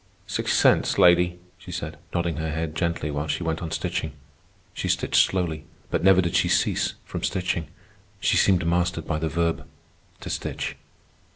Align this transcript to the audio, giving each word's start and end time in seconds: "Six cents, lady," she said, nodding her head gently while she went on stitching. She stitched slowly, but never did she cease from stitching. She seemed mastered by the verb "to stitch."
"Six 0.25 0.57
cents, 0.57 0.97
lady," 0.97 1.37
she 1.59 1.71
said, 1.71 1.99
nodding 2.11 2.37
her 2.37 2.49
head 2.49 2.73
gently 2.73 3.11
while 3.11 3.27
she 3.27 3.43
went 3.43 3.61
on 3.61 3.69
stitching. 3.69 4.13
She 4.73 4.87
stitched 4.87 5.23
slowly, 5.29 5.65
but 5.91 6.03
never 6.03 6.21
did 6.21 6.35
she 6.35 6.47
cease 6.49 6.95
from 7.05 7.21
stitching. 7.21 7.67
She 8.19 8.35
seemed 8.35 8.65
mastered 8.65 9.05
by 9.05 9.19
the 9.19 9.29
verb 9.29 9.63
"to 10.21 10.29
stitch." 10.31 10.75